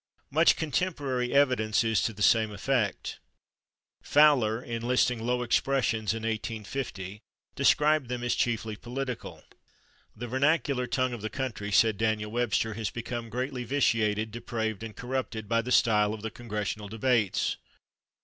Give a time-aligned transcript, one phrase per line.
[0.31, 3.19] Much contemporary evidence is to the same effect.
[4.01, 7.21] Fowler, in listing "low expressions" in 1850,
[7.53, 9.43] described them as "chiefly political."
[10.15, 14.95] "The vernacular tongue of the country," said Daniel Webster, "has become greatly vitiated, depraved and
[14.95, 17.57] corrupted by the style of the congressional debates."